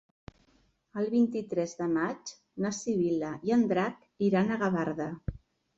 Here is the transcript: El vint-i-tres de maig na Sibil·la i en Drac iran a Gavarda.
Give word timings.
El 1.01 1.09
vint-i-tres 1.11 1.75
de 1.81 1.89
maig 1.99 2.33
na 2.67 2.73
Sibil·la 2.79 3.33
i 3.51 3.57
en 3.59 3.69
Drac 3.75 4.05
iran 4.31 4.49
a 4.59 4.63
Gavarda. 4.65 5.11